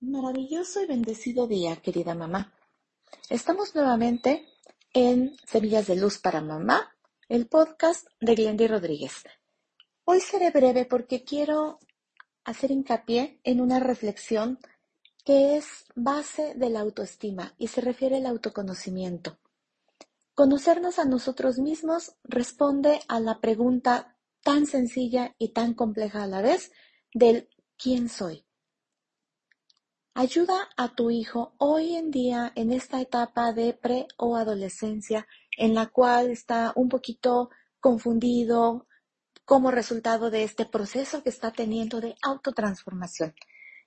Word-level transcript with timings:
Maravilloso 0.00 0.82
y 0.82 0.86
bendecido 0.86 1.46
día, 1.46 1.76
querida 1.76 2.14
mamá. 2.14 2.52
Estamos 3.30 3.74
nuevamente 3.74 4.46
en 4.92 5.36
Semillas 5.46 5.86
de 5.86 5.96
Luz 5.96 6.18
para 6.18 6.40
Mamá, 6.40 6.94
el 7.28 7.46
podcast 7.46 8.06
de 8.20 8.34
Glendy 8.34 8.66
Rodríguez. 8.66 9.24
Hoy 10.04 10.20
seré 10.20 10.50
breve 10.50 10.84
porque 10.84 11.24
quiero 11.24 11.78
hacer 12.44 12.70
hincapié 12.70 13.40
en 13.44 13.60
una 13.60 13.80
reflexión 13.80 14.58
que 15.24 15.56
es 15.56 15.86
base 15.94 16.54
de 16.54 16.68
la 16.68 16.80
autoestima 16.80 17.54
y 17.56 17.68
se 17.68 17.80
refiere 17.80 18.16
al 18.16 18.26
autoconocimiento. 18.26 19.38
Conocernos 20.34 20.98
a 20.98 21.06
nosotros 21.06 21.58
mismos 21.58 22.14
responde 22.24 23.00
a 23.08 23.20
la 23.20 23.40
pregunta 23.40 24.16
tan 24.42 24.66
sencilla 24.66 25.34
y 25.38 25.54
tan 25.54 25.72
compleja 25.72 26.24
a 26.24 26.26
la 26.26 26.42
vez 26.42 26.72
del 27.14 27.48
¿quién 27.78 28.08
soy? 28.10 28.44
Ayuda 30.16 30.68
a 30.76 30.94
tu 30.94 31.10
hijo 31.10 31.54
hoy 31.58 31.96
en 31.96 32.12
día 32.12 32.52
en 32.54 32.70
esta 32.70 33.00
etapa 33.00 33.52
de 33.52 33.72
pre 33.72 34.06
o 34.16 34.36
adolescencia 34.36 35.26
en 35.58 35.74
la 35.74 35.86
cual 35.86 36.30
está 36.30 36.72
un 36.76 36.88
poquito 36.88 37.50
confundido 37.80 38.86
como 39.44 39.72
resultado 39.72 40.30
de 40.30 40.44
este 40.44 40.66
proceso 40.66 41.24
que 41.24 41.30
está 41.30 41.50
teniendo 41.50 42.00
de 42.00 42.14
autotransformación. 42.22 43.34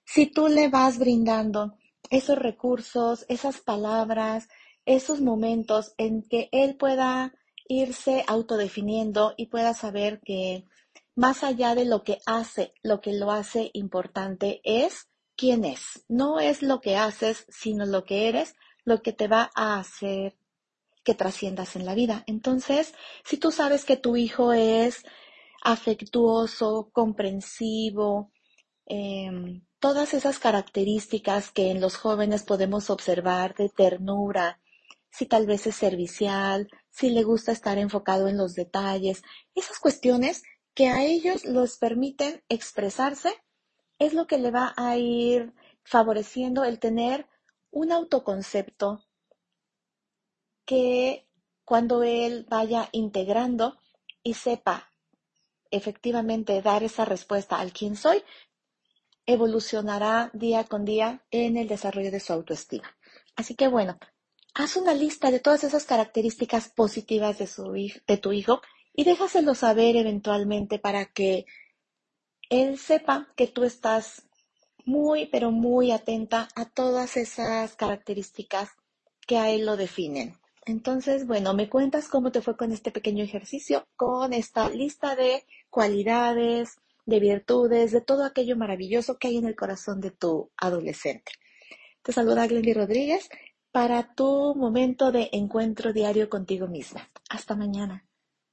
Si 0.04 0.26
tú 0.26 0.49
le 0.49 0.68
vas 0.68 0.99
brindando 0.99 1.77
esos 2.09 2.38
recursos, 2.38 3.26
esas 3.30 3.62
palabras, 3.62 4.49
esos 4.85 5.21
momentos 5.21 5.94
en 5.98 6.23
que 6.23 6.49
él 6.52 6.76
pueda 6.76 7.34
irse 7.70 8.26
autodefiniendo 8.27 9.34
y 9.38 9.46
pueda 9.46 9.73
saber 9.73 10.20
que 10.20 10.66
más 11.16 11.46
allá 11.46 11.73
de 11.73 11.85
lo 11.85 12.04
que 12.04 12.18
hace, 12.26 12.73
lo 12.84 12.99
que 12.99 13.13
lo 13.13 13.32
hace 13.32 13.71
importante 13.71 14.59
es 14.66 15.07
quién 15.38 15.64
es. 15.64 16.04
No 16.09 16.40
es 16.40 16.62
lo 16.62 16.82
que 16.82 16.98
haces, 16.98 17.46
sino 17.50 17.86
lo 17.86 18.04
que 18.04 18.27
eres, 18.27 18.55
lo 18.84 19.02
que 19.02 19.13
te 19.13 19.27
va 19.27 19.52
a 19.55 19.80
hacer 19.80 20.38
que 21.04 21.13
trasciendas 21.13 21.77
en 21.77 21.85
la 21.85 21.96
vida. 21.96 22.24
Entonces, 22.27 22.93
si 23.24 23.38
tú 23.38 23.52
sabes 23.52 23.85
que 23.85 23.96
tu 23.96 24.18
hijo 24.18 24.52
es 24.52 25.04
afectuoso, 25.63 26.90
comprensivo, 26.91 28.32
em, 28.85 29.63
todas 29.80 30.13
esas 30.13 30.40
características 30.40 31.52
que 31.52 31.71
en 31.71 31.82
los 31.82 31.96
jóvenes 31.98 32.43
podemos 32.43 32.90
observar 32.90 33.55
de 33.55 33.70
ternura, 33.70 34.60
si 35.12 35.26
tal 35.26 35.46
vez 35.46 35.68
es 35.68 35.76
servicial, 35.76 36.68
si 36.90 37.10
le 37.10 37.24
gusta 37.24 37.52
estar 37.52 37.77
enfocado 37.77 38.27
en 38.27 38.38
los 38.38 38.54
detalles, 38.54 39.24
esas 39.55 39.80
cuestiones 39.80 40.43
que 40.74 40.88
a 40.90 41.05
ellos 41.05 41.46
les 41.46 41.77
permiten 41.77 42.43
expresarse 42.49 43.34
es 43.99 44.13
lo 44.13 44.27
que 44.27 44.37
le 44.37 44.51
va 44.51 44.73
a 44.77 44.98
ir 44.98 45.53
favoreciendo 45.84 46.63
el 46.63 46.79
tener 46.79 47.27
un 47.71 47.91
autoconcepto 47.91 49.03
que 50.65 51.27
cuando 51.63 52.03
él 52.03 52.45
vaya 52.49 52.90
integrando 52.91 53.79
y 54.23 54.34
sepa 54.34 54.90
efectivamente 55.71 56.62
dar 56.62 56.84
esa 56.84 57.05
respuesta 57.05 57.59
al 57.59 57.73
quién 57.73 57.95
soy, 57.95 58.23
evolucionará 59.25 60.31
día 60.34 60.63
con 60.63 60.85
día 60.85 61.25
en 61.31 61.57
el 61.57 61.68
desarrollo 61.68 62.12
de 62.12 62.20
su 62.20 62.34
autoestima. 62.34 62.95
Así 63.35 63.55
que 63.55 63.68
bueno, 63.68 63.98
haz 64.53 64.78
una 64.78 64.94
lista 64.94 65.31
de 65.31 65.40
todas 65.40 65.63
esas 65.63 65.85
características 65.85 66.69
positivas 66.69 67.38
de, 67.38 67.47
su, 67.47 67.72
de 67.72 68.18
tu 68.18 68.31
hijo 68.31 68.62
y 68.94 69.03
déjaselo 69.03 69.53
saber 69.53 69.95
eventualmente 69.95 70.79
para 70.79 71.06
que 71.06 71.45
él 72.50 72.78
sepa 72.78 73.28
que 73.35 73.47
tú 73.47 73.63
estás 73.63 74.23
muy, 74.85 75.25
pero 75.28 75.51
muy 75.51 75.91
atenta 75.91 76.47
a 76.56 76.66
todas 76.66 77.17
esas 77.17 77.75
características 77.75 78.69
que 79.25 79.38
a 79.38 79.50
él 79.50 79.66
lo 79.66 79.75
definen. 79.75 80.38
Entonces, 80.66 81.28
bueno, 81.28 81.53
me 81.53 81.69
cuentas 81.69 82.09
cómo 82.09 82.31
te 82.31 82.41
fue 82.41 82.57
con 82.57 82.72
este 82.72 82.91
pequeño 82.91 83.24
ejercicio, 83.24 83.86
con 83.96 84.34
esta 84.34 84.69
lista 84.69 85.16
de 85.16 85.46
cualidades, 85.69 86.78
de 87.06 87.19
virtudes, 87.19 87.91
de 87.91 88.02
todo 88.02 88.25
aquello 88.25 88.57
maravilloso 88.57 89.18
que 89.18 89.30
hay 89.30 89.38
en 89.38 89.46
el 89.46 89.56
corazón 89.56 90.02
de 90.02 90.12
tu 90.12 90.52
adolescente. 90.57 91.31
Te 92.03 92.12
saluda 92.12 92.47
Glendy 92.47 92.74
Rodríguez 92.74 93.30
para 93.72 94.13
tu 94.13 94.56
momento 94.56 95.12
de 95.12 95.30
encuentro 95.31 95.94
diario 95.94 96.30
contigo 96.30 96.68
misma. 96.68 97.09
Hasta 97.30 97.56
mañana. 97.56 98.06